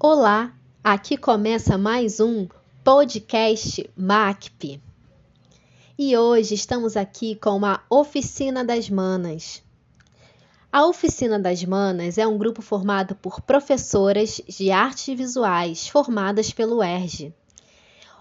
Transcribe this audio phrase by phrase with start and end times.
[0.00, 2.46] Olá, aqui começa mais um
[2.84, 4.80] podcast MACP.
[5.98, 9.60] E hoje estamos aqui com a Oficina das Manas.
[10.70, 16.80] A Oficina das Manas é um grupo formado por professoras de artes visuais formadas pelo
[16.80, 17.34] ERJ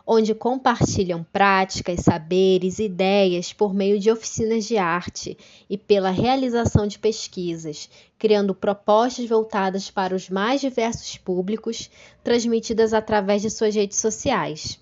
[0.10, 5.38] onde compartilham práticas, saberes, ideias por meio de oficinas de arte
[5.70, 11.92] e pela realização de pesquisas, criando propostas voltadas para os mais diversos públicos,
[12.24, 14.80] transmitidas através de suas redes sociais.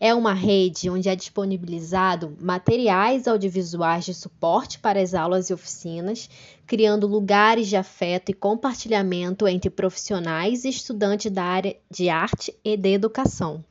[0.00, 6.30] É uma rede onde é disponibilizado materiais audiovisuais de suporte para as aulas e oficinas,
[6.64, 12.76] criando lugares de afeto e compartilhamento entre profissionais e estudantes da área de arte e
[12.76, 13.64] de educação.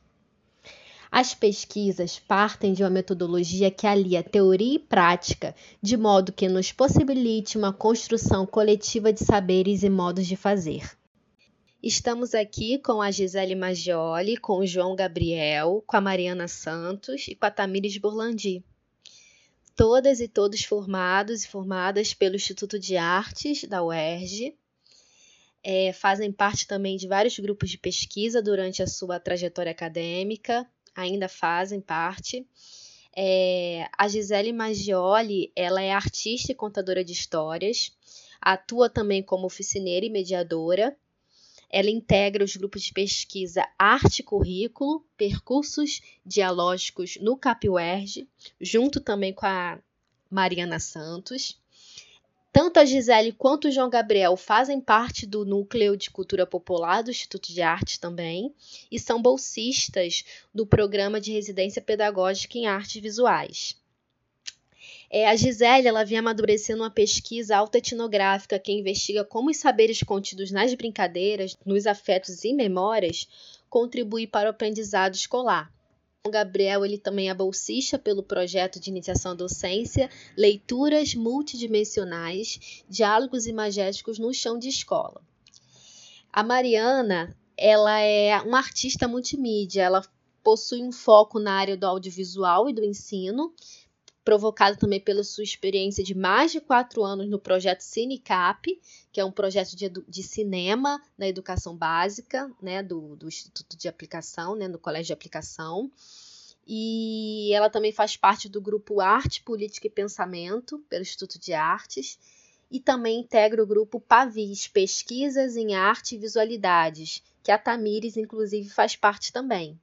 [1.10, 6.70] As pesquisas partem de uma metodologia que alia teoria e prática, de modo que nos
[6.70, 10.98] possibilite uma construção coletiva de saberes e modos de fazer.
[11.82, 17.34] Estamos aqui com a Gisele Maggioli, com o João Gabriel, com a Mariana Santos e
[17.34, 18.64] com a Tamires Burlandi.
[19.76, 24.56] Todas e todos formados e formadas pelo Instituto de Artes da UERJ,
[25.62, 30.68] é, fazem parte também de vários grupos de pesquisa durante a sua trajetória acadêmica,
[30.98, 32.44] ainda fazem parte.
[33.16, 37.92] É, a Gisele Maggioli, ela é artista e contadora de histórias,
[38.40, 40.96] atua também como oficineira e mediadora.
[41.70, 48.26] Ela integra os grupos de pesquisa Arte Currículo, Percursos Dialógicos no CapUERJ,
[48.60, 49.78] junto também com a
[50.30, 51.60] Mariana Santos.
[52.58, 57.10] Tanto a Gisele quanto o João Gabriel fazem parte do núcleo de cultura popular do
[57.12, 58.52] Instituto de Artes também
[58.90, 63.76] e são bolsistas do programa de residência pedagógica em artes visuais.
[65.08, 70.50] É, a Gisele ela vinha amadurecendo uma pesquisa autoetnográfica que investiga como os saberes contidos
[70.50, 73.28] nas brincadeiras, nos afetos e memórias
[73.70, 75.72] contribuem para o aprendizado escolar.
[76.26, 84.18] Gabriel ele também é bolsista pelo projeto de iniciação à docência Leituras Multidimensionais, Diálogos Imagéticos
[84.18, 85.22] no Chão de Escola.
[86.32, 90.02] A Mariana, ela é uma artista multimídia, ela
[90.42, 93.52] possui um foco na área do audiovisual e do ensino,
[94.28, 98.78] provocado também pela sua experiência de mais de quatro anos no projeto CineCap,
[99.10, 103.88] que é um projeto de, de cinema na educação básica, né, do, do Instituto de
[103.88, 105.90] Aplicação, né, no Colégio de Aplicação.
[106.66, 112.18] E ela também faz parte do grupo Arte, Política e Pensamento, pelo Instituto de Artes,
[112.70, 118.68] e também integra o grupo Pavis, Pesquisas em Arte e Visualidades, que a Tamires, inclusive,
[118.68, 119.80] faz parte também.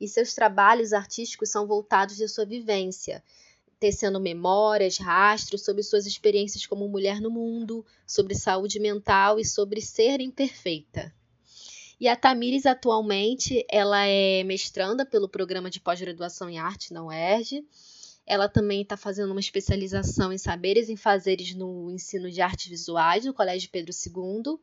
[0.00, 3.22] E seus trabalhos artísticos são voltados de sua vivência,
[3.82, 9.80] tecendo memórias, rastros sobre suas experiências como mulher no mundo, sobre saúde mental e sobre
[9.80, 11.12] ser imperfeita.
[11.98, 17.66] E a Tamires, atualmente, ela é mestranda pelo programa de pós-graduação em arte na UERJ.
[18.24, 23.24] Ela também está fazendo uma especialização em saberes e fazeres no ensino de artes visuais
[23.24, 24.60] no Colégio Pedro II.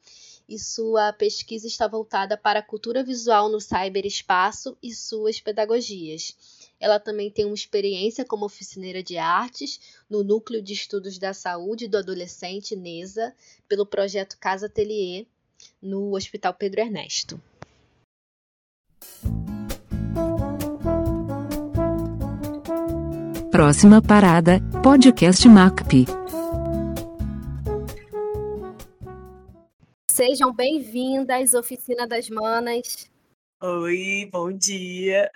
[0.48, 6.38] E sua pesquisa está voltada para a cultura visual no cyberespaço e suas pedagogias.
[6.80, 11.90] Ela também tem uma experiência como oficineira de artes no Núcleo de Estudos da Saúde
[11.90, 13.36] do Adolescente NESA,
[13.68, 15.26] pelo projeto Casa Atelier,
[15.82, 17.42] no Hospital Pedro Ernesto.
[23.52, 26.06] Próxima parada, podcast MACP.
[30.10, 33.10] Sejam bem-vindas, Oficina das Manas.
[33.62, 35.30] Oi, bom dia.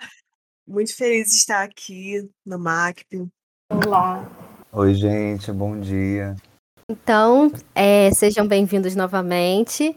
[0.66, 3.28] Muito feliz de estar aqui no MACP.
[3.70, 4.26] Olá.
[4.72, 6.34] Oi, gente, bom dia.
[6.90, 9.94] Então, é, sejam bem-vindos novamente.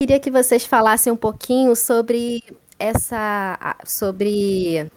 [0.00, 2.42] Queria que vocês falassem um pouquinho sobre
[2.78, 4.90] essa, sobre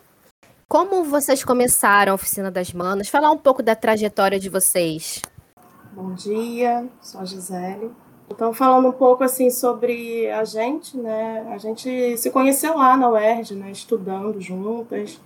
[0.69, 5.21] como vocês começaram a Oficina das Manas, falar um pouco da trajetória de vocês.
[5.91, 7.91] Bom dia, sou a Gisele.
[8.29, 11.47] Então, falando um pouco assim sobre a gente, né?
[11.51, 13.71] A gente se conheceu lá na UERJ, né?
[13.71, 15.19] Estudando juntas,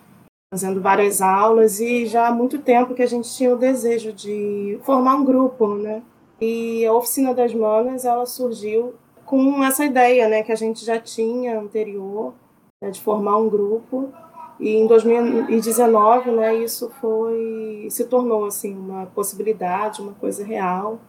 [0.52, 4.80] fazendo várias aulas e já há muito tempo que a gente tinha o desejo de
[4.84, 6.02] formar um grupo, né?
[6.40, 8.96] E a Oficina das Manas, ela surgiu
[9.26, 10.44] com essa ideia, né?
[10.44, 12.34] Que a gente já tinha anterior,
[12.82, 14.12] né, de formar um grupo.
[14.60, 21.00] E em 2019, né, isso foi se tornou assim uma possibilidade, uma coisa real.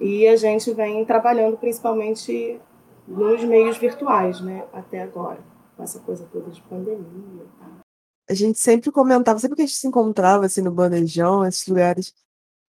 [0.00, 2.58] E a gente vem trabalhando principalmente
[3.06, 5.40] nos meios virtuais, né, até agora,
[5.76, 7.44] com essa coisa toda de pandemia.
[8.28, 12.14] A gente sempre comentava, sempre que a gente se encontrava assim no bandejão, esses lugares,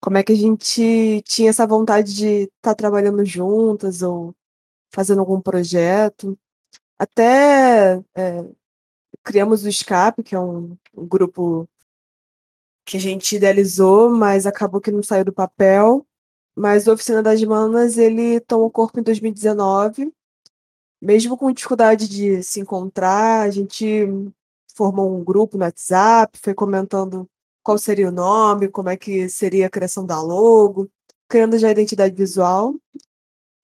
[0.01, 4.33] como é que a gente tinha essa vontade de estar tá trabalhando juntas ou
[4.91, 6.37] fazendo algum projeto.
[6.97, 8.45] Até é,
[9.23, 11.67] criamos o Escape, que é um, um grupo
[12.85, 16.05] que a gente idealizou, mas acabou que não saiu do papel.
[16.59, 20.13] Mas o Oficina das Manas, ele tomou corpo em 2019.
[21.01, 24.05] Mesmo com dificuldade de se encontrar, a gente
[24.75, 27.25] formou um grupo no WhatsApp, foi comentando
[27.63, 30.91] qual seria o nome, como é que seria a criação da logo,
[31.29, 32.75] criando já a identidade visual.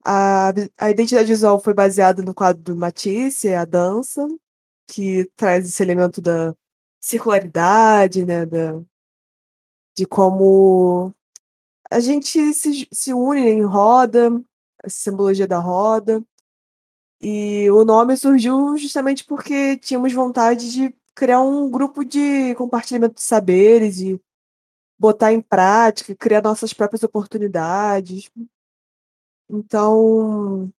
[0.05, 4.25] A, a identidade visual foi baseada no quadro do Matisse, a dança,
[4.87, 6.55] que traz esse elemento da
[7.01, 8.81] circularidade, né, da,
[9.97, 11.13] de como
[11.89, 14.41] a gente se, se une em roda,
[14.83, 16.23] a simbologia da roda.
[17.21, 23.21] E o nome surgiu justamente porque tínhamos vontade de criar um grupo de compartilhamento de
[23.21, 24.21] saberes e
[24.97, 28.29] botar em prática, criar nossas próprias oportunidades.
[29.49, 30.71] Então,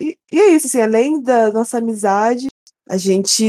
[0.00, 2.48] e, e é isso, assim, além da nossa amizade,
[2.88, 3.44] a gente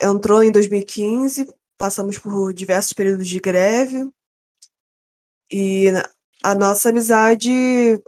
[0.00, 4.10] entrou em 2015, passamos por diversos períodos de greve,
[5.52, 5.92] e
[6.42, 7.52] a nossa amizade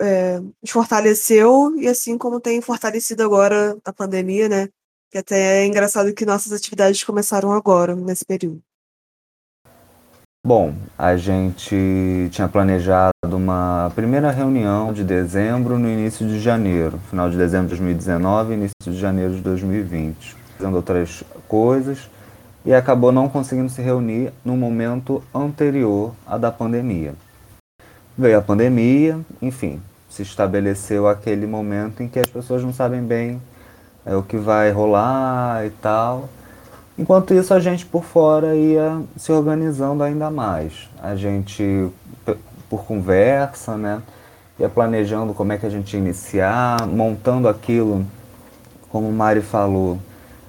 [0.00, 4.68] é, nos fortaleceu, e assim como tem fortalecido agora na pandemia, né?
[5.10, 8.60] Que até é engraçado que nossas atividades começaram agora, nesse período.
[10.46, 17.30] Bom, a gente tinha planejado uma primeira reunião de dezembro no início de janeiro, final
[17.30, 22.10] de dezembro de 2019 início de janeiro de 2020, fazendo outras coisas
[22.62, 27.14] e acabou não conseguindo se reunir no momento anterior à da pandemia.
[28.16, 33.42] Veio a pandemia, enfim, se estabeleceu aquele momento em que as pessoas não sabem bem
[34.06, 36.28] é, o que vai rolar e tal.
[36.96, 40.88] Enquanto isso, a gente por fora ia se organizando ainda mais.
[41.02, 41.90] A gente,
[42.70, 44.00] por conversa, né,
[44.60, 48.06] ia planejando como é que a gente ia iniciar, montando aquilo,
[48.90, 49.98] como o Mari falou,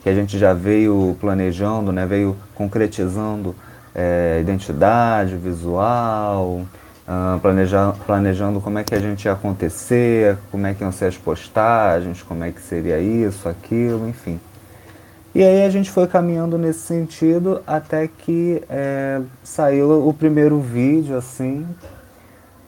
[0.04, 3.56] que a gente já veio planejando, né, veio concretizando
[3.96, 6.62] é, identidade visual,
[7.08, 11.06] uh, planejar, planejando como é que a gente ia acontecer, como é que iam ser
[11.06, 14.40] as postagens, como é que seria isso, aquilo, enfim.
[15.34, 21.18] E aí a gente foi caminhando nesse sentido até que é, saiu o primeiro vídeo,
[21.18, 21.68] assim.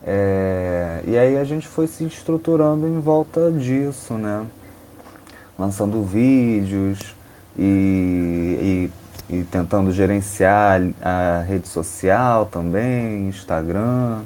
[0.06, 4.46] É, e aí a gente foi se estruturando em volta disso, né?
[5.58, 7.16] Lançando vídeos
[7.58, 8.90] e, e,
[9.30, 14.22] e tentando gerenciar a rede social também, Instagram.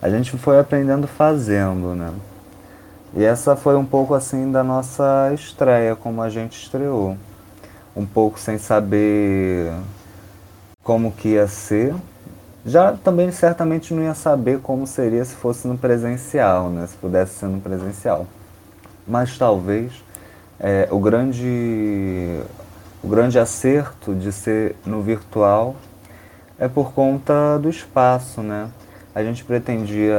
[0.00, 2.12] A gente foi aprendendo fazendo, né?
[3.14, 7.16] E essa foi um pouco assim da nossa estreia, como a gente estreou
[7.96, 9.72] um pouco sem saber
[10.84, 11.94] como que ia ser.
[12.64, 16.86] Já também certamente não ia saber como seria se fosse no presencial, né?
[16.86, 18.26] se pudesse ser no presencial.
[19.06, 19.92] Mas talvez
[20.60, 22.40] é, o, grande,
[23.06, 25.76] o grande acerto de ser no virtual
[26.58, 28.68] é por conta do espaço, né?
[29.14, 30.16] A gente pretendia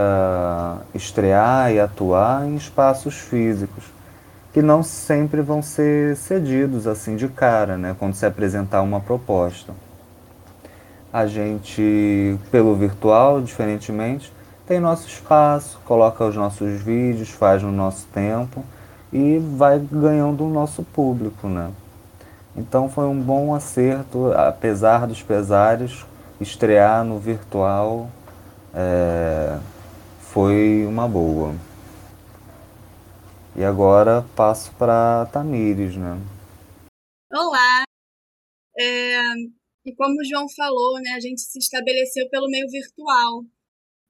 [0.96, 3.84] estrear e atuar em espaços físicos
[4.54, 9.74] que não sempre vão ser cedidos assim de cara, né, quando se apresentar uma proposta.
[11.12, 14.32] A gente, pelo virtual, diferentemente,
[14.66, 18.64] tem nosso espaço, coloca os nossos vídeos, faz no nosso tempo
[19.12, 21.70] e vai ganhando o nosso público, né?
[22.58, 26.04] Então foi um bom acerto, apesar dos pesares,
[26.42, 28.10] estrear no virtual
[28.74, 29.60] é,
[30.20, 31.56] foi uma boa.
[33.56, 36.16] E agora passo para Tamires, né?
[37.32, 37.84] Olá!
[38.78, 39.20] É,
[39.84, 43.44] e como o João falou, né, a gente se estabeleceu pelo meio virtual.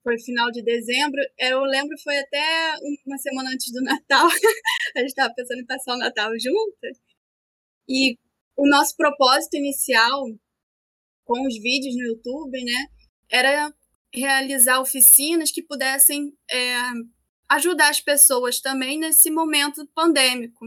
[0.02, 1.18] Foi final de dezembro.
[1.38, 2.74] Eu lembro, foi até
[3.06, 4.26] uma semana antes do Natal.
[4.96, 6.98] a gente estava pensando em passar o Natal juntas.
[7.88, 8.18] E
[8.58, 10.24] o nosso propósito inicial
[11.24, 12.86] com os vídeos no YouTube, né,
[13.30, 13.72] era
[14.12, 16.74] realizar oficinas que pudessem é,
[17.50, 20.66] ajudar as pessoas também nesse momento pandêmico.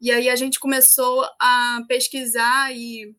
[0.00, 3.14] E aí a gente começou a pesquisar e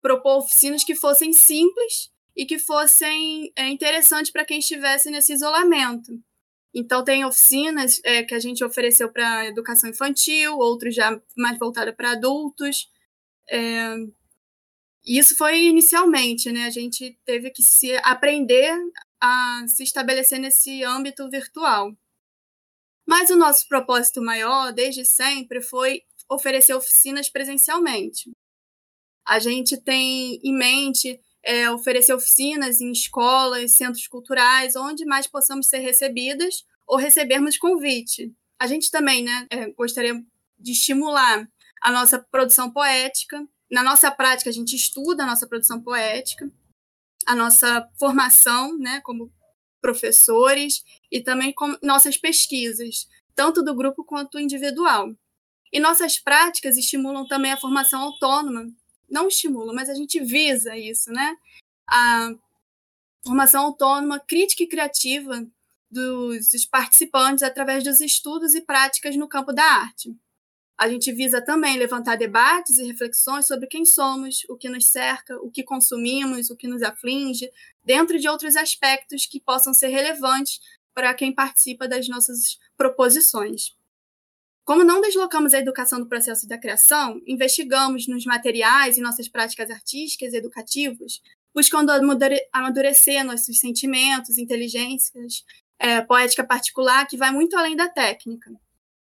[0.00, 6.12] propor oficinas que fossem simples e que fossem é, interessantes para quem estivesse nesse isolamento.
[6.72, 11.96] Então tem oficinas é, que a gente ofereceu para educação infantil, outros já mais voltadas
[11.96, 12.86] para adultos.
[13.50, 13.94] É,
[15.04, 16.64] isso foi inicialmente, né?
[16.64, 18.74] A gente teve que se aprender
[19.20, 21.92] a se estabelecer nesse âmbito virtual.
[23.06, 28.30] Mas o nosso propósito maior, desde sempre, foi oferecer oficinas presencialmente.
[29.26, 35.68] A gente tem em mente é, oferecer oficinas em escolas, centros culturais, onde mais possamos
[35.68, 38.30] ser recebidas ou recebermos convite.
[38.58, 40.14] A gente também, né, é, gostaria
[40.58, 41.48] de estimular
[41.82, 43.46] a nossa produção poética.
[43.70, 46.50] Na nossa prática, a gente estuda a nossa produção poética,
[47.26, 49.32] a nossa formação né, como
[49.80, 55.14] professores e também com nossas pesquisas, tanto do grupo quanto individual.
[55.72, 58.66] E nossas práticas estimulam também a formação autônoma.
[59.08, 61.36] Não estimulam, mas a gente visa isso, né?
[61.86, 62.30] A
[63.24, 65.46] formação autônoma, crítica e criativa
[65.90, 70.14] dos participantes através dos estudos e práticas no campo da arte.
[70.78, 75.36] A gente visa também levantar debates e reflexões sobre quem somos, o que nos cerca,
[75.42, 77.50] o que consumimos, o que nos aflige,
[77.84, 80.60] dentro de outros aspectos que possam ser relevantes
[80.94, 83.76] para quem participa das nossas proposições.
[84.64, 89.70] Como não deslocamos a educação do processo da criação, investigamos nos materiais e nossas práticas
[89.70, 91.20] artísticas e educativas,
[91.52, 91.90] buscando
[92.52, 95.44] amadurecer nossos sentimentos, inteligências,
[95.76, 98.52] é, poética particular, que vai muito além da técnica.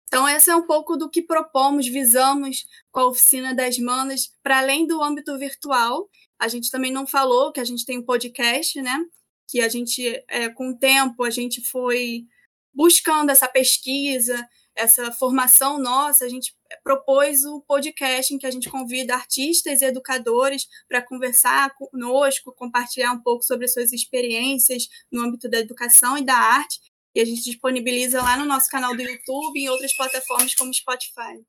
[0.08, 4.58] Então, esse é um pouco do que propomos, visamos com a oficina das manas, para
[4.58, 6.08] além do âmbito virtual.
[6.38, 8.98] A gente também não falou que a gente tem um podcast, né?
[9.46, 12.26] Que a gente, é, com o tempo, a gente foi
[12.74, 18.70] buscando essa pesquisa, essa formação nossa, a gente propôs o podcast em que a gente
[18.70, 25.22] convida artistas e educadores para conversar conosco, compartilhar um pouco sobre as suas experiências no
[25.22, 26.80] âmbito da educação e da arte.
[27.18, 30.72] E a gente disponibiliza lá no nosso canal do YouTube e em outras plataformas como
[30.72, 31.44] Spotify.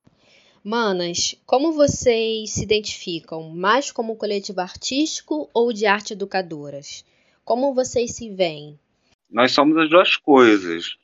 [0.64, 3.52] Manas, como vocês se identificam?
[3.52, 7.06] Mais como coletivo artístico ou de arte educadoras?
[7.46, 8.80] Como vocês se veem?
[9.30, 10.98] Nós somos as duas coisas.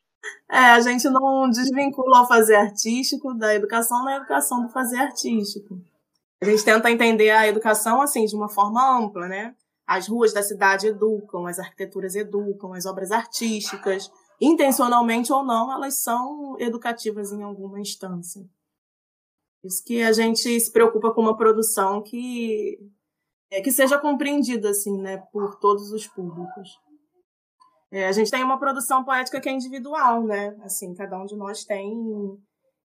[0.49, 5.79] É, a gente não desvincula o fazer artístico da educação na educação do fazer artístico.
[6.41, 9.53] A gente tenta entender a educação assim de uma forma ampla, né?
[9.85, 16.01] As ruas da cidade educam, as arquiteturas educam, as obras artísticas, intencionalmente ou não, elas
[16.01, 18.45] são educativas em alguma instância.
[19.63, 22.77] Isso que a gente se preocupa com uma produção que
[23.51, 26.69] é, que seja compreendida assim, né, por todos os públicos.
[27.91, 30.55] É, a gente tem uma produção poética que é individual, né?
[30.63, 31.95] Assim, cada um de nós tem,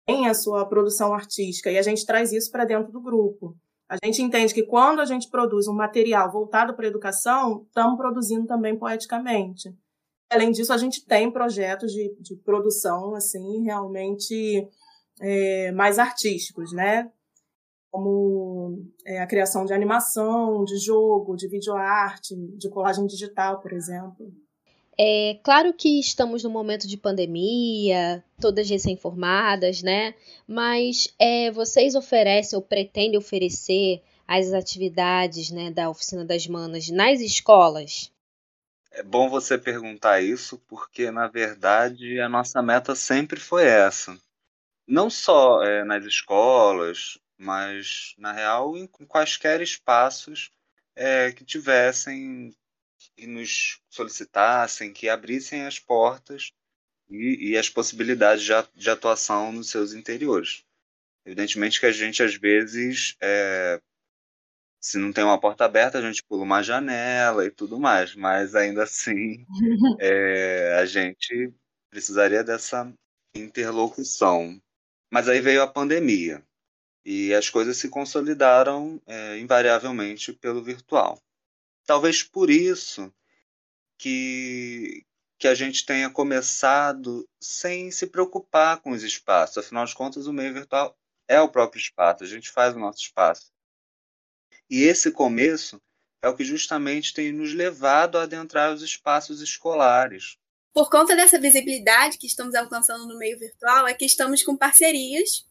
[0.05, 3.57] tem a sua produção artística e a gente traz isso para dentro do grupo.
[3.88, 7.97] A gente entende que quando a gente produz um material voltado para a educação, estamos
[7.97, 9.75] produzindo também poeticamente.
[10.31, 14.69] Além disso, a gente tem projetos de, de produção, assim, realmente
[15.21, 17.11] é, mais artísticos, né?
[17.91, 24.31] Como é, a criação de animação, de jogo, de videoarte, de colagem digital, por exemplo.
[25.01, 30.13] É claro que estamos num momento de pandemia, todas recém-formadas, né?
[30.47, 37.21] Mas é, vocês oferecem ou pretendem oferecer as atividades né, da Oficina das Manas nas
[37.21, 38.13] escolas?
[38.99, 44.21] É bom você perguntar isso, porque na verdade a nossa meta sempre foi essa.
[44.88, 50.50] Não só é, nas escolas, mas na real em quaisquer espaços
[50.97, 52.52] é, que tivessem
[53.17, 56.50] que nos solicitassem, que abrissem as portas
[57.09, 60.64] e, e as possibilidades de, de, atuação nos seus interiores.
[61.25, 63.81] Evidentemente que a gente, às vezes, é,
[64.81, 68.55] se não tem uma porta aberta, a gente pula uma janela e tudo mais, mas
[68.55, 69.45] ainda assim
[70.01, 71.53] é, a gente
[71.91, 72.93] precisaria dessa
[73.35, 74.61] interlocução.
[75.11, 76.43] Mas aí veio a pandemia
[77.05, 81.21] e as coisas se consolidaram é, invariavelmente pelo virtual.
[81.87, 83.13] Talvez por isso
[83.99, 85.05] que,
[85.39, 89.59] que a gente tenha começado sem se preocupar com os espaços.
[89.59, 93.01] Afinal de contas, o meio virtual é o próprio espaço, a gente faz o nosso
[93.01, 93.51] espaço.
[94.71, 95.81] E esse começo
[96.23, 100.37] é o que justamente tem nos levado a adentrar os espaços escolares.
[100.75, 105.47] Por conta dessa visibilidade que estamos alcançando no meio virtual, é que estamos com parcerias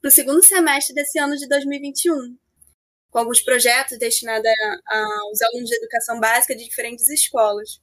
[0.00, 2.36] para o segundo semestre desse ano de 2021
[3.14, 4.50] com alguns projetos destinados
[4.88, 7.80] aos alunos de educação básica de diferentes escolas.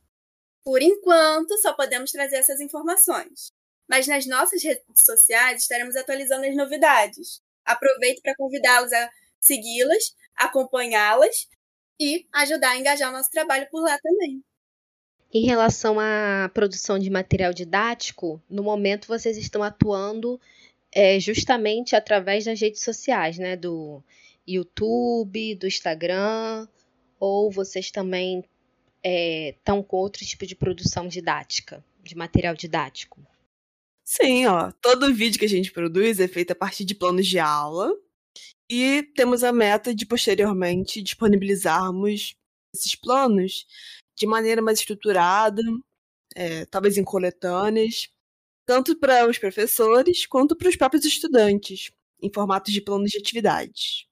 [0.61, 3.53] Por enquanto, só podemos trazer essas informações.
[3.89, 7.41] Mas nas nossas redes sociais estaremos atualizando as novidades.
[7.63, 9.09] Aproveito para convidá-los a
[9.39, 11.47] segui-las, acompanhá-las
[11.99, 14.43] e ajudar a engajar o nosso trabalho por lá também.
[15.33, 20.39] Em relação à produção de material didático, no momento vocês estão atuando
[20.91, 23.55] é, justamente através das redes sociais, né?
[23.55, 24.03] Do
[24.45, 26.67] YouTube, do Instagram,
[27.19, 28.43] ou vocês também
[29.53, 33.25] estão é, com outro tipo de produção didática, de material didático?
[34.03, 34.71] Sim, ó.
[34.81, 37.95] Todo vídeo que a gente produz é feito a partir de planos de aula
[38.71, 42.33] e temos a meta de posteriormente disponibilizarmos
[42.73, 43.67] esses planos
[44.15, 45.61] de maneira mais estruturada,
[46.33, 48.07] é, talvez em coletâneas,
[48.65, 54.05] tanto para os professores quanto para os próprios estudantes em formatos de planos de atividades.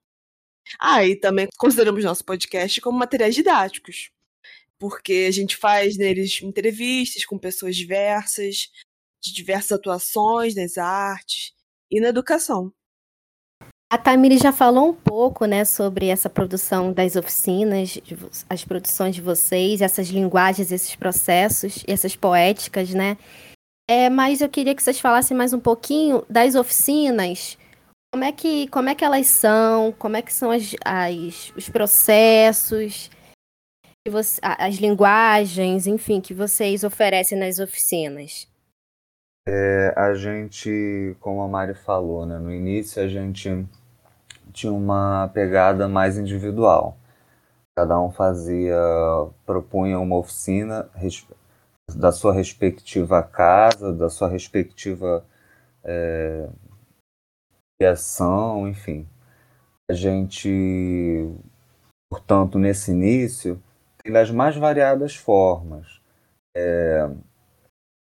[0.77, 4.11] Ah, e também consideramos nosso podcast como materiais didáticos,
[4.77, 8.69] porque a gente faz neles entrevistas com pessoas diversas,
[9.21, 11.53] de diversas atuações nas artes
[11.89, 12.73] e na educação.
[13.91, 17.99] A Tamiri já falou um pouco, né, sobre essa produção das oficinas,
[18.47, 23.17] as produções de vocês, essas linguagens, esses processos, essas poéticas, né?
[23.89, 27.57] É, mas eu queria que vocês falassem mais um pouquinho das oficinas.
[28.13, 29.91] Como é que, como é que elas são?
[29.93, 33.09] Como é que são as, as os processos,
[34.07, 38.47] você, as linguagens, enfim, que vocês oferecem nas oficinas?
[39.47, 43.49] É, a gente, como a Mari falou, né, no início a gente
[44.59, 46.97] tinha uma pegada mais individual.
[47.77, 48.75] Cada um fazia,
[49.45, 50.89] propunha uma oficina
[51.95, 55.25] da sua respectiva casa, da sua respectiva
[55.83, 56.49] é,
[57.79, 59.07] criação, enfim.
[59.89, 61.33] A gente,
[62.11, 63.61] portanto, nesse início,
[64.03, 66.01] tem das mais variadas formas.
[66.55, 67.09] É,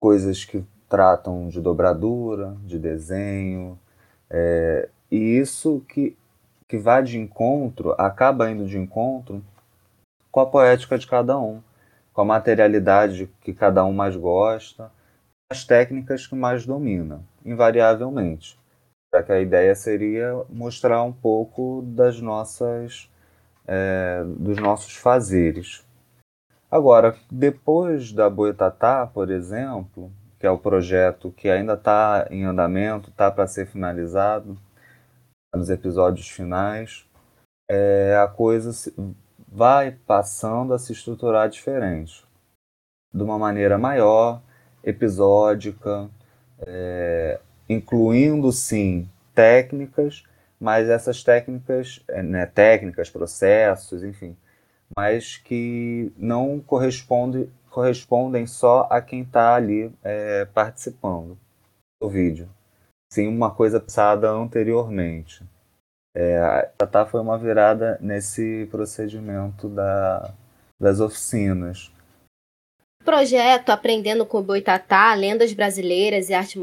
[0.01, 3.79] coisas que tratam de dobradura, de desenho,
[4.29, 6.18] é, e isso que
[6.70, 9.44] que vai de encontro, acaba indo de encontro
[10.32, 11.64] com a poética de cada um,
[12.14, 14.92] com a materialidade que cada um mais gosta,
[15.52, 18.60] as técnicas que mais domina, invariavelmente.
[19.12, 23.10] Já que a ideia seria mostrar um pouco das nossas,
[23.68, 25.84] é, dos nossos fazeres.
[26.70, 33.10] Agora, depois da Boitatá, por exemplo, que é o projeto que ainda está em andamento,
[33.10, 34.56] está para ser finalizado,
[35.56, 37.06] nos episódios finais,
[37.70, 38.72] é, a coisa
[39.48, 42.24] vai passando a se estruturar diferente,
[43.13, 44.41] de uma maneira maior,
[44.84, 46.10] episódica,
[46.60, 50.24] é, incluindo sim técnicas,
[50.60, 54.38] mas essas técnicas, é, né, técnicas, processos, enfim,
[54.96, 61.38] mas que não correspondem, correspondem só a quem está ali é, participando
[62.01, 62.50] do vídeo
[63.11, 65.43] sim uma coisa pensada anteriormente.
[66.15, 70.33] É, a Tatá foi uma virada nesse procedimento da,
[70.79, 71.91] das oficinas.
[73.01, 76.59] O projeto Aprendendo com o Boitatá, Lendas Brasileiras e Arte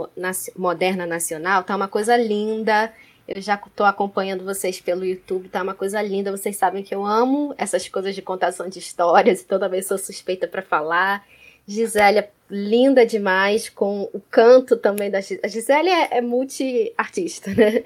[0.56, 2.92] Moderna Nacional, tá uma coisa linda.
[3.26, 6.30] Eu já estou acompanhando vocês pelo YouTube, tá uma coisa linda.
[6.30, 9.98] Vocês sabem que eu amo essas coisas de contação de histórias e toda vez sou
[9.98, 11.26] suspeita para falar.
[11.66, 15.40] Gisélia, linda demais, com o canto também da Gisélia.
[15.44, 17.85] A Gisélia é, é multi-artista, né?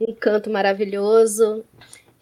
[0.00, 1.64] Um canto maravilhoso.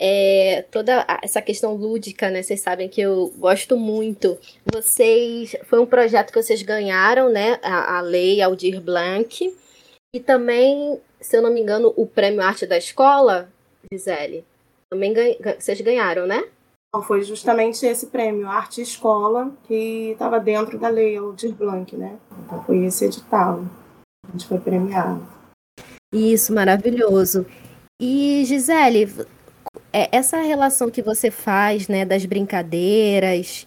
[0.00, 2.42] É, toda essa questão lúdica, né?
[2.42, 4.38] Vocês sabem que eu gosto muito.
[4.72, 5.56] Vocês.
[5.64, 7.58] Foi um projeto que vocês ganharam, né?
[7.62, 9.52] A, a Lei Aldir Blanc.
[10.14, 13.50] E também, se eu não me engano, o Prêmio Arte da Escola,
[13.92, 14.44] Gisele.
[14.90, 16.44] Também ganha, vocês ganharam, né?
[16.88, 22.18] Então, foi justamente esse prêmio, Arte Escola, que estava dentro da lei Aldir Blanc, né?
[22.44, 23.62] Então foi esse edital.
[24.26, 25.26] A gente foi premiado.
[26.12, 27.44] Isso, maravilhoso.
[28.00, 29.06] E, Gisele,
[29.92, 33.66] é, essa relação que você faz, né, das brincadeiras,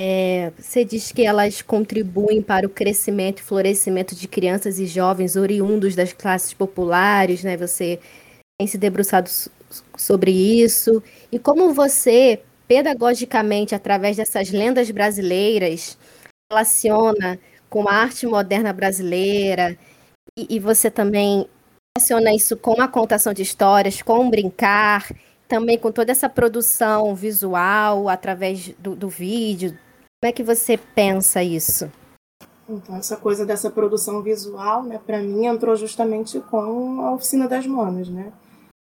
[0.00, 5.36] é, você diz que elas contribuem para o crescimento e florescimento de crianças e jovens
[5.36, 7.56] oriundos das classes populares, né?
[7.56, 8.00] Você
[8.60, 9.30] tem se debruçado
[9.96, 15.96] sobre isso e como você, pedagogicamente, através dessas lendas brasileiras,
[16.52, 17.38] relaciona
[17.70, 19.78] com a arte moderna brasileira
[20.36, 21.48] e, e você também
[21.96, 25.10] relaciona isso com a contação de histórias, com brincar,
[25.48, 29.70] também com toda essa produção visual através do, do vídeo.
[29.70, 31.90] Como é que você pensa isso?
[32.68, 37.66] Então, essa coisa dessa produção visual, né, para mim, entrou justamente com a Oficina das
[37.66, 38.30] Manas, né?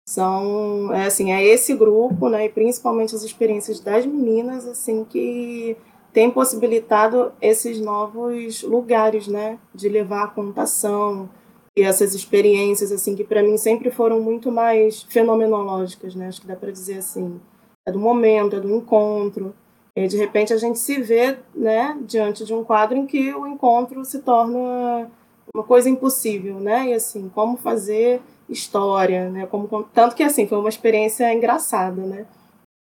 [0.08, 5.76] São, é assim, é esse grupo, né, e principalmente as experiências das meninas, assim, que
[6.12, 11.28] tem possibilitado esses novos lugares, né, de levar a contação
[11.76, 16.46] e essas experiências, assim, que para mim sempre foram muito mais fenomenológicas, né, acho que
[16.46, 17.40] dá para dizer assim,
[17.84, 19.52] é do momento, é do encontro,
[19.96, 23.44] e de repente a gente se vê, né, diante de um quadro em que o
[23.44, 25.10] encontro se torna
[25.52, 29.46] uma coisa impossível, né, e assim, como fazer história, né?
[29.46, 32.26] Como, tanto que assim foi uma experiência engraçada, né?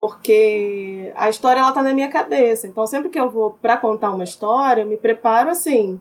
[0.00, 2.66] Porque a história ela tá na minha cabeça.
[2.66, 6.00] Então sempre que eu vou para contar uma história, eu me preparo assim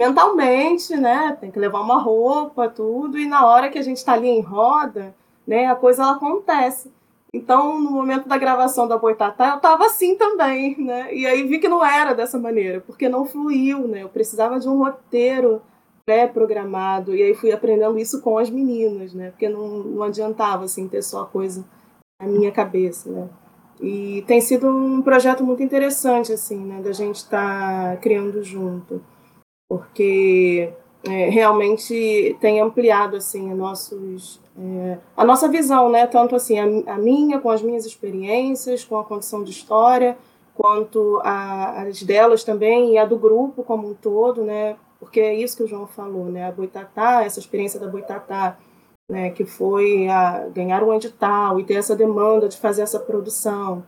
[0.00, 1.36] mentalmente, né?
[1.40, 4.40] Tem que levar uma roupa, tudo e na hora que a gente está ali em
[4.40, 5.14] roda,
[5.46, 5.66] né?
[5.66, 6.92] A coisa ela acontece.
[7.32, 11.12] Então, no momento da gravação da Boitatá, eu estava assim também, né?
[11.12, 14.04] E aí vi que não era dessa maneira, porque não fluiu, né?
[14.04, 15.60] Eu precisava de um roteiro
[16.04, 19.30] pré-programado, e aí fui aprendendo isso com as meninas, né?
[19.30, 21.64] Porque não, não adiantava, assim, ter só a coisa
[22.20, 23.28] na minha cabeça, né?
[23.80, 26.80] E tem sido um projeto muito interessante, assim, né?
[26.82, 29.02] Da gente estar tá criando junto,
[29.68, 36.06] porque é, realmente tem ampliado, assim, nossos, é, a nossa visão, né?
[36.06, 40.16] Tanto, assim, a, a, minha, com as minhas experiências, com a condição de história,
[40.54, 44.76] quanto a, as delas também, e a do grupo como um todo, né?
[45.04, 46.48] Porque é isso que o João falou, né?
[46.48, 48.56] A Boitatá, essa experiência da Boitatá,
[49.08, 50.06] né, que foi
[50.54, 53.84] ganhar um edital e ter essa demanda de fazer essa produção.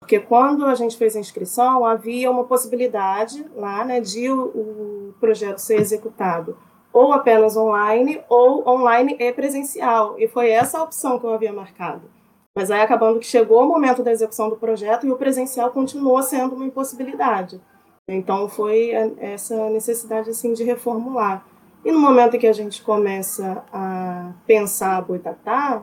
[0.00, 5.14] Porque quando a gente fez a inscrição, havia uma possibilidade lá né, de o, o
[5.20, 6.56] projeto ser executado
[6.94, 10.14] ou apenas online, ou online e presencial.
[10.18, 12.08] E foi essa a opção que eu havia marcado.
[12.56, 16.22] Mas aí acabando que chegou o momento da execução do projeto e o presencial continuou
[16.22, 17.60] sendo uma impossibilidade.
[18.08, 21.46] Então foi essa necessidade assim de reformular.
[21.84, 25.82] E no momento que a gente começa a pensar a boitatá,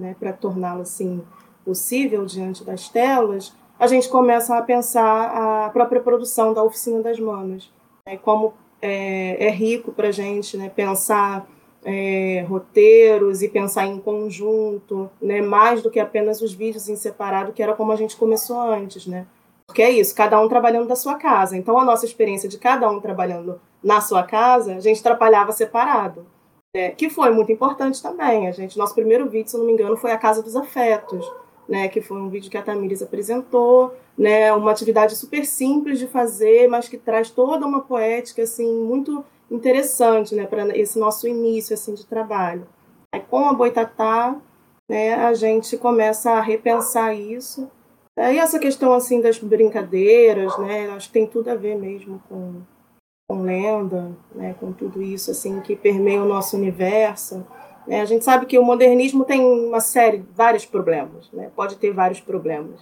[0.00, 1.22] né, para torná-la assim
[1.64, 7.18] possível diante das telas, a gente começa a pensar a própria produção da oficina das
[7.18, 7.70] manas,
[8.06, 11.46] né, como é, é rico para a gente né, pensar
[11.84, 17.52] é, roteiros e pensar em conjunto, né, mais do que apenas os vídeos em separado,
[17.52, 19.26] que era como a gente começou antes, né?
[19.66, 21.56] Porque é isso, cada um trabalhando da sua casa.
[21.56, 26.26] Então, a nossa experiência de cada um trabalhando na sua casa, a gente trabalhava separado.
[26.74, 26.90] Né?
[26.90, 28.48] Que foi muito importante também.
[28.48, 31.30] A gente, nosso primeiro vídeo, se não me engano, foi a Casa dos Afetos,
[31.68, 31.88] né?
[31.88, 34.52] Que foi um vídeo que a Tamires apresentou, né?
[34.54, 40.34] Uma atividade super simples de fazer, mas que traz toda uma poética assim muito interessante,
[40.34, 40.46] né?
[40.46, 42.66] Para esse nosso início assim de trabalho.
[43.14, 44.34] Aí, com a Boitatá,
[44.88, 45.14] né?
[45.14, 47.70] A gente começa a repensar isso
[48.34, 50.90] e essa questão assim das brincadeiras, né?
[50.90, 52.60] Acho que tem tudo a ver mesmo com,
[53.28, 54.54] com lenda, né?
[54.60, 57.46] Com tudo isso assim que permeia o nosso universo.
[57.86, 58.00] Né?
[58.00, 61.50] A gente sabe que o modernismo tem uma série, vários problemas, né?
[61.56, 62.80] Pode ter vários problemas,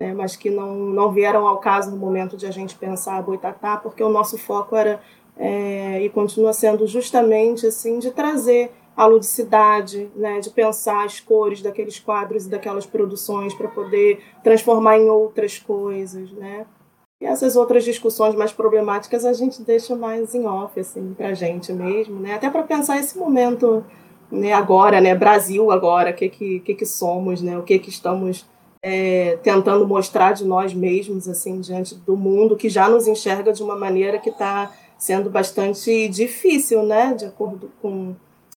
[0.00, 0.14] né?
[0.14, 3.76] Mas que não não vieram ao caso no momento de a gente pensar a boitatá,
[3.76, 5.00] porque o nosso foco era
[5.36, 11.62] é, e continua sendo justamente assim de trazer a ludicidade, né, de pensar as cores
[11.62, 16.66] daqueles quadros e daquelas produções para poder transformar em outras coisas, né?
[17.20, 21.72] E essas outras discussões mais problemáticas a gente deixa mais em off, assim, para gente
[21.72, 22.34] mesmo, né?
[22.34, 23.84] Até para pensar esse momento,
[24.32, 27.56] né, agora, né, Brasil agora, o que que, que que somos, né?
[27.56, 28.44] O que que estamos
[28.82, 33.62] é, tentando mostrar de nós mesmos, assim, diante do mundo que já nos enxerga de
[33.62, 37.14] uma maneira que está sendo bastante difícil, né?
[37.14, 38.16] De acordo com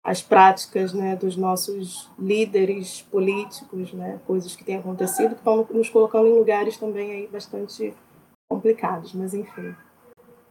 [0.10, 5.88] as práticas né, dos nossos líderes políticos, né, coisas que têm acontecido, que estão nos
[5.88, 7.94] colocando em lugares também aí bastante
[8.50, 9.76] complicados, mas enfim,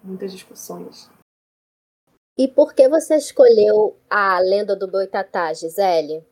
[0.00, 1.10] muitas discussões.
[2.38, 6.24] E por que você escolheu a lenda do Boitatá, Gisele?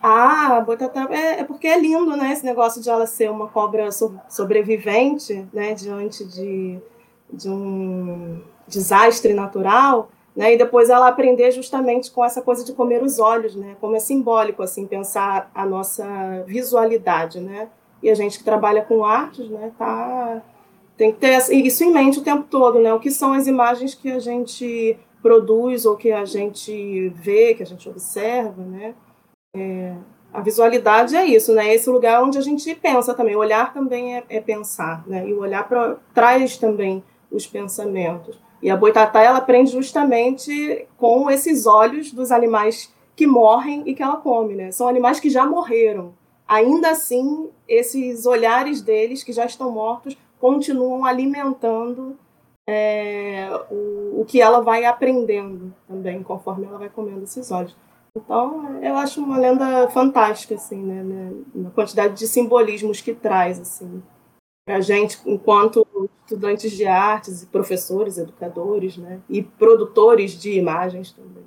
[0.00, 2.30] Ah, Boitatá é, é, porque é lindo, né?
[2.30, 5.74] Esse negócio de ela ser uma cobra so, sobrevivente, né?
[5.74, 6.80] Diante de,
[7.32, 10.08] de um desastre natural.
[10.36, 10.52] Né?
[10.52, 13.74] E depois ela aprender justamente com essa coisa de comer os olhos, né?
[13.80, 17.70] Como é simbólico assim pensar a nossa visualidade, né?
[18.02, 20.42] E a gente que trabalha com artes, né, tá
[20.96, 22.92] tem que ter isso em mente o tempo todo, né?
[22.92, 27.62] O que são as imagens que a gente produz ou que a gente vê, que
[27.62, 28.94] a gente observa, né?
[29.54, 29.94] É,
[30.32, 31.74] a visualidade é isso, né?
[31.74, 33.36] Esse lugar onde a gente pensa também.
[33.36, 35.28] O olhar também é, é pensar, né?
[35.28, 38.38] E o olhar pra, traz também os pensamentos.
[38.66, 44.02] E a boitatá ela aprende justamente com esses olhos dos animais que morrem e que
[44.02, 44.72] ela come, né?
[44.72, 46.14] São animais que já morreram.
[46.48, 52.18] Ainda assim, esses olhares deles que já estão mortos continuam alimentando
[52.68, 57.76] é, o, o que ela vai aprendendo também conforme ela vai comendo esses olhos.
[58.16, 61.04] Então, eu acho uma lenda fantástica, assim, né?
[61.04, 64.02] né na quantidade de simbolismos que traz, assim
[64.66, 65.86] para a gente, enquanto
[66.24, 69.20] estudantes de artes e professores, educadores, né?
[69.30, 71.44] E produtores de imagens também.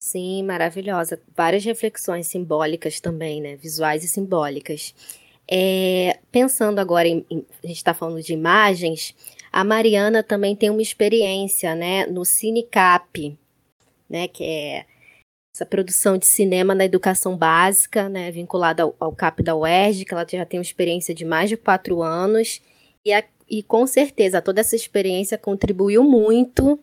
[0.00, 1.22] Sim, maravilhosa.
[1.34, 3.54] Várias reflexões simbólicas também, né?
[3.54, 4.92] Visuais e simbólicas.
[5.48, 9.14] É, pensando agora em, em a gente está falando de imagens,
[9.52, 13.38] a Mariana também tem uma experiência, né, no Cinecap,
[14.08, 14.86] né, que é
[15.54, 20.12] essa produção de cinema na educação básica, né, vinculada ao, ao CAP da UERJ, que
[20.12, 22.60] ela já tem uma experiência de mais de quatro anos,
[23.06, 26.78] e, a, e com certeza toda essa experiência contribuiu muito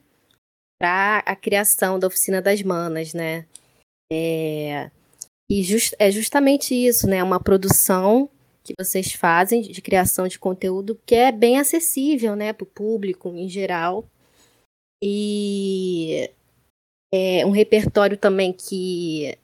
[0.79, 3.45] para a criação da Oficina das Manas, né?
[4.11, 4.89] É,
[5.49, 7.21] e just, é justamente isso, né?
[7.21, 8.29] Uma produção
[8.63, 13.29] que vocês fazem de criação de conteúdo que é bem acessível, né, para o público
[13.35, 14.05] em geral.
[15.03, 16.29] e
[17.13, 19.37] é um repertório também que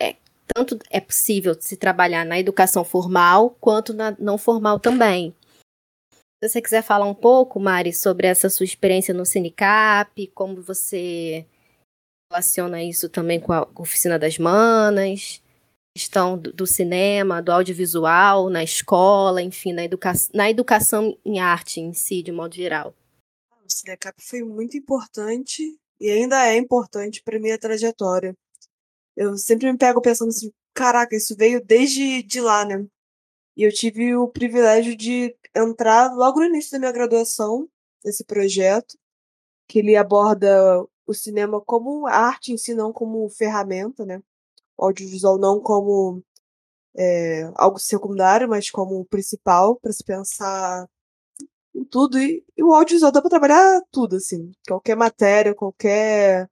[0.00, 0.16] é,
[0.52, 5.34] tanto é possível se trabalhar na educação formal quanto na não formal também.
[6.42, 11.44] Se você quiser falar um pouco, Mari, sobre essa sua experiência no Cinecap, como você
[12.30, 15.42] relaciona isso também com a oficina das manas,
[15.96, 21.92] questão do, cinema, do audiovisual, na escola, enfim, na, educa na educação em arte em
[21.92, 22.94] si, de modo geral.
[23.64, 28.36] O Cinecap foi muito importante e ainda é importante para minha trajetória.
[29.16, 32.86] Eu sempre me pego pensando assim, caraca, isso veio desde de lá, né?
[33.56, 37.68] E eu tive o privilégio de entrar logo no início da minha graduação
[38.04, 38.96] nesse projeto,
[39.68, 44.22] que ele aborda o cinema como arte em si, não como ferramenta, né?
[44.76, 46.22] O audiovisual não como
[46.96, 50.88] é, algo secundário, mas como principal para se pensar
[51.84, 52.18] tudo.
[52.18, 56.48] E, e o audiovisual dá para trabalhar tudo, assim, qualquer matéria, qualquer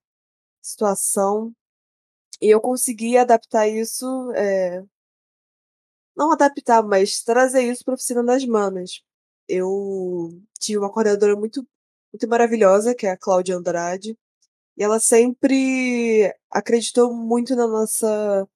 [0.62, 1.53] situação.
[2.41, 4.83] E eu consegui adaptar isso é,
[6.17, 9.03] não adaptar, mas trazer isso para a oficina das manas.
[9.49, 11.67] Eu tive uma coordenadora muito,
[12.12, 14.17] muito maravilhosa, que é a Cláudia Andrade,
[14.77, 18.49] e ela sempre acreditou muito na nossa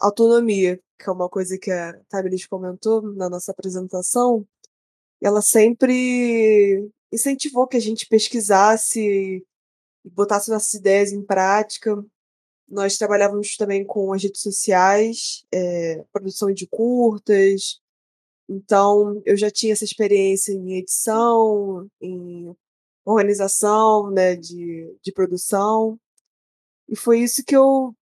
[0.00, 4.46] autonomia, que é uma coisa que a Tamiris comentou na nossa apresentação.
[5.20, 9.00] Ela sempre incentivou que a gente pesquisasse
[10.04, 12.04] e botasse nossas ideias em prática.
[12.68, 17.80] Nós trabalhávamos também com as redes sociais, é, produção de curtas.
[18.48, 22.54] Então, eu já tinha essa experiência em edição, em
[23.04, 25.98] organização né, de, de produção.
[26.88, 27.94] E foi isso que eu,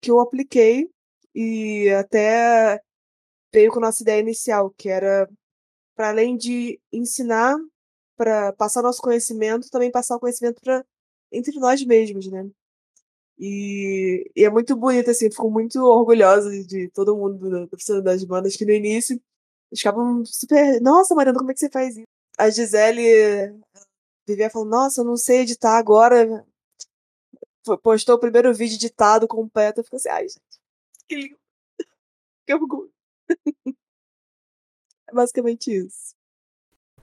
[0.00, 0.88] que eu apliquei
[1.34, 2.80] e até
[3.52, 5.28] veio com a nossa ideia inicial, que era,
[5.98, 7.56] para além de ensinar,
[8.16, 10.86] para passar nosso conhecimento, também passar o conhecimento para
[11.32, 12.48] entre nós mesmos, né?
[13.36, 18.22] E, e, é muito bonito, assim, fico muito orgulhosa de todo mundo da oficina das
[18.22, 19.20] bandas, que no início
[19.74, 20.80] ficavam super.
[20.80, 22.06] Nossa, Mariana, como é que você faz isso?
[22.38, 23.60] A Gisele
[24.24, 26.46] vivia falando, nossa, eu não sei editar agora.
[27.82, 29.80] Postou o primeiro vídeo editado completo.
[29.80, 30.60] Eu fico assim, ai, gente,
[31.08, 31.38] que lindo.
[32.46, 32.90] Que orgulho.
[35.08, 36.14] É basicamente isso.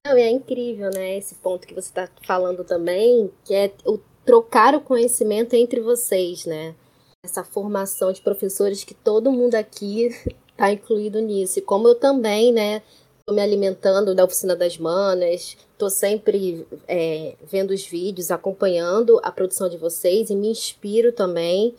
[0.05, 1.17] Não, e é incrível, né?
[1.17, 6.45] Esse ponto que você está falando também, que é o trocar o conhecimento entre vocês,
[6.45, 6.75] né?
[7.23, 10.07] Essa formação de professores que todo mundo aqui
[10.51, 11.59] está incluído nisso.
[11.59, 12.81] E como eu também, né?
[13.19, 19.31] Estou me alimentando da oficina das manas, estou sempre é, vendo os vídeos, acompanhando a
[19.31, 21.73] produção de vocês e me inspiro também.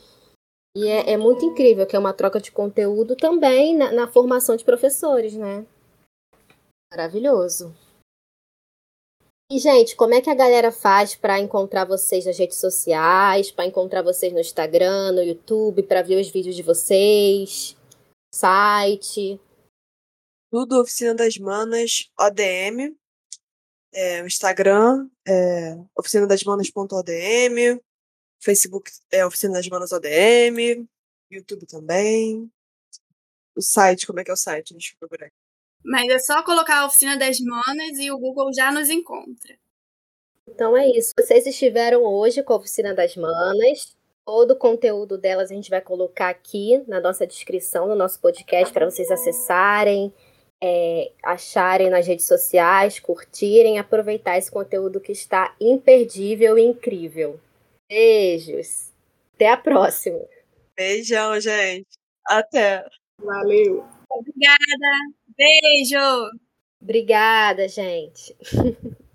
[0.77, 4.57] E é, é muito incrível que é uma troca de conteúdo também na, na formação
[4.57, 5.65] de professores, né?
[6.91, 7.75] Maravilhoso.
[9.49, 13.65] E, gente, como é que a galera faz para encontrar vocês nas redes sociais, para
[13.65, 17.77] encontrar vocês no Instagram, no YouTube, para ver os vídeos de vocês,
[18.35, 19.41] site?
[20.51, 22.97] Tudo Oficina das Manas, ODM.
[23.93, 27.81] É, o Instagram é oficinadasmanas.odm.
[28.41, 30.89] Facebook é Oficina das Manas ODM.
[31.31, 32.51] YouTube também.
[33.57, 34.75] O site, como é que é o site?
[34.75, 35.46] Deixa eu procurar aqui.
[35.85, 39.57] Mas é só colocar a Oficina das Manas e o Google já nos encontra.
[40.49, 41.13] Então é isso.
[41.19, 43.97] Vocês estiveram hoje com a Oficina das Manas.
[44.25, 48.73] Todo o conteúdo delas a gente vai colocar aqui na nossa descrição, no nosso podcast,
[48.73, 50.13] para vocês acessarem,
[50.61, 57.41] é, acharem nas redes sociais, curtirem, aproveitar esse conteúdo que está imperdível e incrível.
[57.89, 58.91] Beijos.
[59.35, 60.21] Até a próxima.
[60.77, 61.99] Beijão, gente.
[62.27, 62.85] Até.
[63.19, 63.85] Valeu.
[64.11, 64.57] Obrigada.
[65.39, 66.31] Beijo!
[66.81, 68.37] Obrigada, gente.